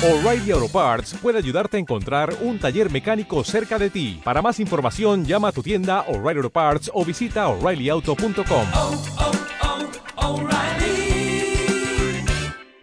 [0.00, 4.20] O'Reilly Auto Parts puede ayudarte a encontrar un taller mecánico cerca de ti.
[4.22, 8.66] Para más información, llama a tu tienda O'Reilly Auto Parts o visita oreillyauto.com.
[8.76, 9.02] oh,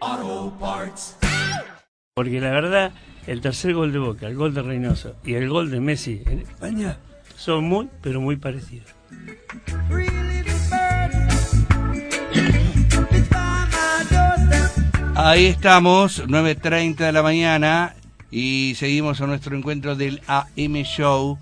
[0.02, 1.16] oh, Parts.
[2.12, 2.92] Porque la verdad,
[3.26, 6.40] el tercer gol de Boca, el gol de Reynoso y el gol de Messi en
[6.40, 6.98] España
[7.34, 8.94] son muy, pero muy parecidos.
[15.28, 17.96] Ahí estamos, 9.30 de la mañana
[18.30, 21.36] y seguimos a nuestro encuentro del AM Show.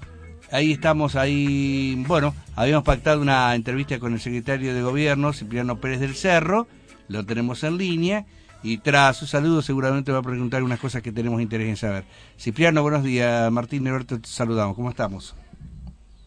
[0.50, 6.00] Ahí estamos, ahí, bueno, habíamos pactado una entrevista con el secretario de gobierno, Cipriano Pérez
[6.00, 6.66] del Cerro,
[7.08, 8.24] lo tenemos en línea
[8.62, 12.04] y tras su saludo seguramente va a preguntar unas cosas que tenemos interés en saber.
[12.38, 15.36] Cipriano, buenos días, Martín Alberto, te saludamos, ¿cómo estamos?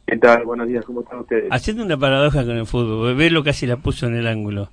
[0.06, 0.46] ¿Qué tal?
[0.46, 1.48] Buenos días, ¿cómo están ustedes?
[1.50, 4.70] Haciendo una paradoja con el fútbol, Bebelo casi la puso en el ángulo.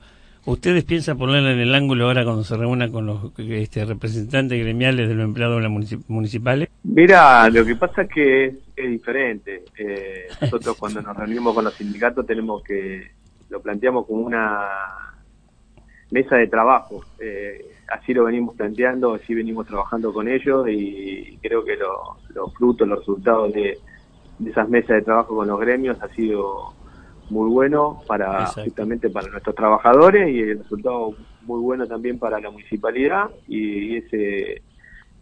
[0.46, 5.08] ¿Ustedes piensan ponerla en el ángulo ahora cuando se reúna con los este, representantes gremiales
[5.08, 6.68] de los empleados de las munici- municipales?
[6.82, 8.45] Mira, lo que pasa es que
[8.76, 9.64] es, diferente.
[9.78, 13.10] Eh, nosotros cuando nos reunimos con los sindicatos tenemos que,
[13.48, 14.68] lo planteamos como una
[16.10, 17.02] mesa de trabajo.
[17.18, 22.52] Eh, así lo venimos planteando, así venimos trabajando con ellos y creo que lo- los
[22.54, 23.79] frutos, los resultados de,
[24.38, 26.74] de esas mesas de trabajo con los gremios ha sido
[27.30, 28.64] muy bueno para Exacto.
[28.64, 33.96] justamente para nuestros trabajadores y el resultado muy bueno también para la municipalidad y, y
[33.96, 34.62] ese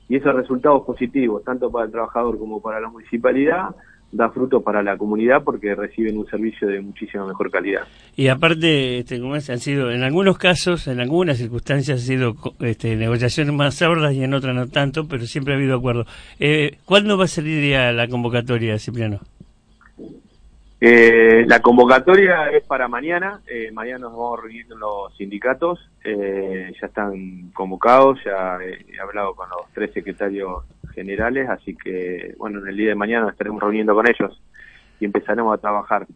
[0.08, 3.70] y esos resultados positivos tanto para el trabajador como para la municipalidad
[4.12, 7.82] da fruto para la comunidad porque reciben un servicio de muchísima mejor calidad.
[8.14, 12.34] Y aparte, este, como es, han sido, en algunos casos, en algunas circunstancias, han sido
[12.60, 16.04] este, negociaciones más sordas y en otras no tanto, pero siempre ha habido acuerdo.
[16.38, 19.20] Eh, ¿Cuándo va a salir ya la convocatoria, Cipriano?
[20.84, 23.40] Eh, la convocatoria es para mañana.
[23.46, 25.78] eh, mañana nos vamos a reunir con los sindicatos.
[26.02, 28.18] eh, ya están convocados.
[28.24, 31.48] Ya he, he hablado con los tres secretarios generales.
[31.48, 34.42] Así que, bueno, en el día de mañana nos estaremos reuniendo con ellos
[34.98, 36.06] y empezaremos a trabajar.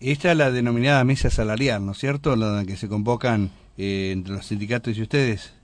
[0.00, 2.34] Esta es la denominada mesa salarial, ¿no es cierto?
[2.34, 5.56] La que se convocan eh, entre los sindicatos y ustedes.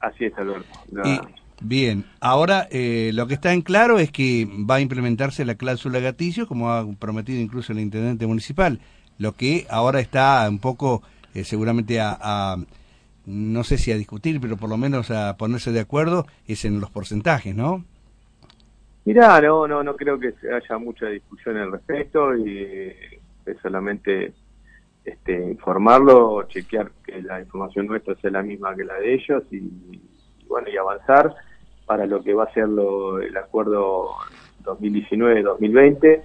[0.00, 0.78] Así es, Alberto.
[0.92, 1.20] La- Y,
[1.60, 6.00] bien, ahora eh, lo que está en claro es que va a implementarse la cláusula
[6.00, 8.80] gatillo, como ha prometido incluso el intendente municipal,
[9.18, 11.02] lo que ahora está un poco
[11.34, 12.56] eh, seguramente a, a,
[13.26, 16.80] no sé si a discutir, pero por lo menos a ponerse de acuerdo, es en
[16.80, 17.84] los porcentajes, ¿no?
[19.04, 22.58] Mirá, no, no, no creo que haya mucha discusión al respecto y
[23.46, 24.32] es solamente
[25.04, 29.95] este, informarlo, chequear que la información nuestra sea la misma que la de ellos y
[30.56, 31.34] bueno y avanzar
[31.84, 34.08] para lo que va a ser lo, el acuerdo
[34.64, 36.22] 2019-2020.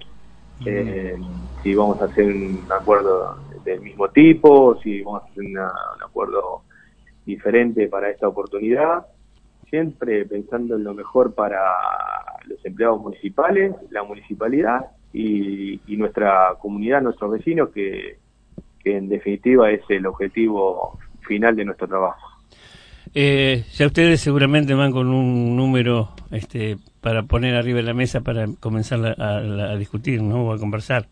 [0.64, 1.16] Eh,
[1.62, 6.02] si vamos a hacer un acuerdo del mismo tipo, si vamos a hacer una- un
[6.02, 6.62] acuerdo
[7.24, 9.06] diferente para esta oportunidad
[9.68, 11.58] siempre pensando en lo mejor para
[12.46, 18.18] los empleados municipales, la municipalidad y, y nuestra comunidad, nuestros vecinos, que,
[18.80, 22.31] que en definitiva es el objetivo final de nuestro trabajo.
[23.14, 28.22] Eh, ya ustedes seguramente van con un número este, para poner arriba de la mesa
[28.22, 30.46] para comenzar a, a- a discutir, ¿no?
[30.46, 31.06] O a conversar.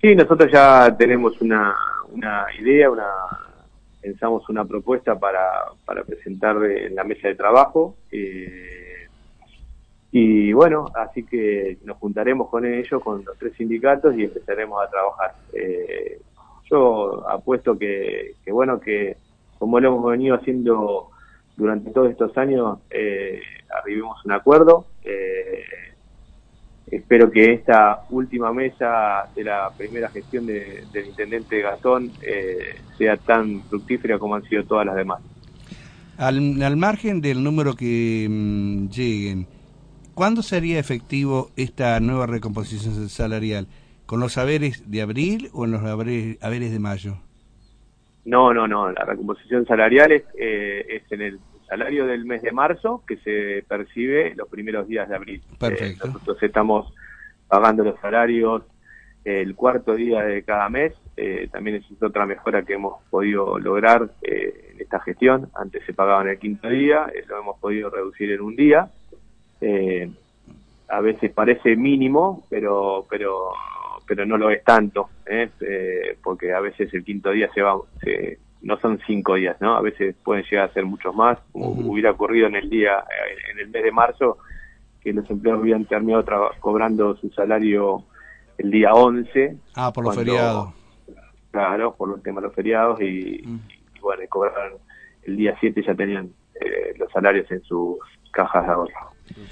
[0.00, 1.74] Sí, nosotros ya tenemos una,
[2.12, 3.04] una idea, una
[4.00, 5.40] pensamos una propuesta para,
[5.84, 7.96] para presentar en la mesa de trabajo.
[8.12, 9.08] eh,
[10.12, 14.88] y bueno, así que nos juntaremos con ellos, con los tres sindicatos y empezaremos a
[14.88, 15.34] trabajar.
[15.52, 16.20] Eh,
[16.70, 19.16] yo apuesto que, que, bueno, que
[19.58, 21.10] como lo hemos venido haciendo
[21.56, 23.40] durante todos estos años, eh,
[23.80, 24.86] arribemos un acuerdo.
[25.02, 25.62] Eh,
[26.90, 33.16] espero que esta última mesa de la primera gestión de- del intendente Gastón eh, sea
[33.16, 35.20] tan fructífera como han sido todas las demás.
[36.18, 39.46] Al, al margen del número que mm, lleguen,
[40.14, 43.66] ¿cuándo sería efectivo esta nueva recomposición salarial?
[44.06, 47.16] ¿Con los haberes de abril o en los haberes, haberes de mayo?
[48.26, 52.52] No, no, no, la recomposición salarial es, eh, es en el salario del mes de
[52.52, 55.42] marzo que se percibe los primeros días de abril.
[55.58, 56.06] Perfecto.
[56.06, 56.92] Eh, nosotros estamos
[57.48, 58.62] pagando los salarios
[59.24, 60.92] eh, el cuarto día de cada mes.
[61.16, 65.48] eh, también es otra mejora que hemos podido lograr eh, en esta gestión.
[65.54, 68.90] Antes se pagaban el quinto día, eh, lo hemos podido reducir en un día.
[69.60, 70.10] Eh,
[70.88, 73.50] a veces parece mínimo, pero pero
[74.06, 75.48] pero no lo es tanto, ¿eh?
[75.60, 79.76] Eh, porque a veces el quinto día se va, se- no son cinco días, ¿no?
[79.76, 83.50] A veces pueden llegar a ser muchos más, como hubiera ocurrido en el día, eh,
[83.52, 84.38] en el mes de marzo,
[85.02, 86.24] que los empleados habían terminado
[86.60, 88.04] cobrando su salario
[88.58, 89.56] el día 11.
[89.76, 90.74] Ah, por los cuando- feriados.
[91.52, 94.74] Claro, por los temas de los feriados y, y bueno, y cobraron
[95.24, 96.28] el día 7 ya tenían
[96.60, 97.96] eh, los salarios en sus
[98.30, 98.92] cajas de ahorro.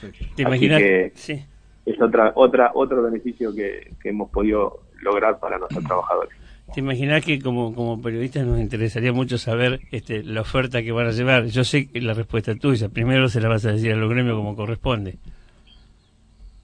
[0.01, 0.79] ¿Te Así imaginas?
[0.81, 1.45] que- Sí.
[1.87, 6.35] Es otra, otra, otro beneficio que, que hemos podido lograr para nuestros trabajadores.
[6.73, 11.07] ¿Te imaginas que como, como periodistas nos interesaría mucho saber este, la oferta que van
[11.07, 11.45] a llevar?
[11.47, 12.89] Yo sé que la respuesta es tuya.
[12.89, 15.19] Primero se la vas a decir a los gremios como corresponde.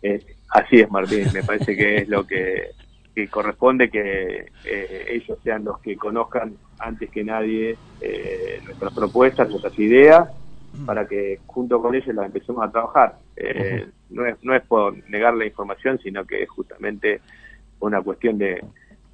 [0.03, 1.27] Eh, así es, Martín.
[1.35, 2.71] Me parece que es lo que,
[3.15, 9.51] que corresponde que eh, ellos sean los que conozcan antes que nadie eh, nuestras propuestas,
[9.51, 10.29] nuestras ideas,
[10.87, 13.19] para que junto con ellos las empecemos a trabajar.
[13.43, 17.21] Eh, no, es, no es por negar la información, sino que es justamente
[17.81, 18.63] una cuestión de,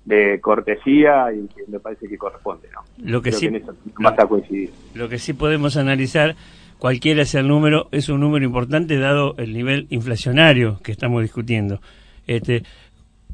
[0.04, 2.68] de cortesía y que me parece que corresponde.
[2.74, 2.82] ¿no?
[3.08, 4.70] Lo que Creo sí- en eso a coincidir.
[4.94, 6.34] Lo que sí podemos analizar,
[6.78, 11.80] cualquiera sea el número, es un número importante dado el nivel inflacionario que estamos discutiendo.
[12.26, 12.64] Este,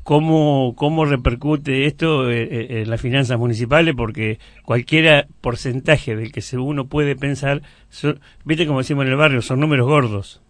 [0.03, 3.95] ¿cómo, ¿Cómo repercute esto eh, eh, en las finanzas municipales?
[3.97, 9.43] Porque cualquier porcentaje del que uno puede pensar, son- viste como decimos en el barrio,
[9.43, 10.43] son números gordos.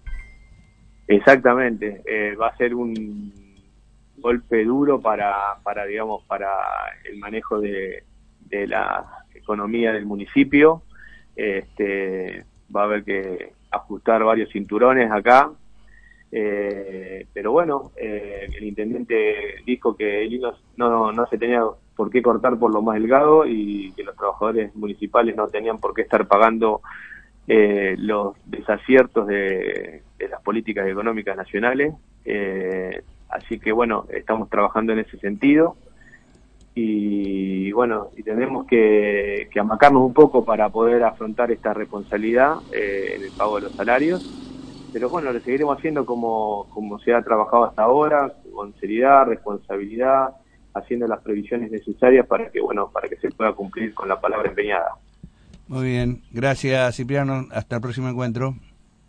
[1.13, 3.31] Exactamente, eh, va a ser un
[4.17, 6.49] golpe duro para, para digamos, para
[7.05, 8.05] el manejo de,
[8.51, 9.05] la
[9.35, 10.83] economía del municipio.
[11.37, 12.45] Este,
[12.75, 15.51] va a haber que ajustar varios cinturones acá,
[16.31, 21.63] eh, pero bueno, eh, el intendente dijo que el hilo no, no se tenía
[21.95, 25.93] por qué cortar por lo más delgado y que los trabajadores municipales no tenían por
[25.93, 26.81] qué estar pagando
[27.49, 31.95] eh, los desaciertos de, las políticas económicas nacionales.
[32.25, 35.77] Eh, así que bueno, estamos trabajando en ese sentido
[36.75, 43.15] y bueno, y tenemos que, que amacarnos un poco para poder afrontar esta responsabilidad eh,
[43.17, 44.39] en el pago de los salarios.
[44.93, 50.35] Pero bueno, lo seguiremos haciendo como, como se ha trabajado hasta ahora, con seriedad, responsabilidad,
[50.75, 54.49] haciendo las previsiones necesarias para que bueno, para que se pueda cumplir con la palabra
[54.49, 54.97] empeñada.
[55.73, 58.55] Muy bien, gracias Cipriano, hasta el próximo encuentro.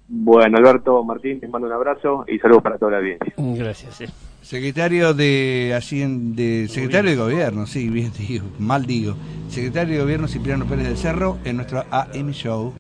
[0.08, 3.34] Bueno, Alberto Martín, te mando un abrazo y saludos para toda la audiencia.
[3.38, 4.02] Gracias.
[4.42, 9.16] Secretario de Hacien- de Secretario de Gobierno, sí, bien digo, mal digo.
[9.50, 12.72] Secretario de Gobierno Cipriano Pérez del Cerro en nuestro AM Show.